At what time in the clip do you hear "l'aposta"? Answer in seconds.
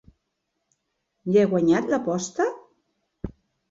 1.95-2.53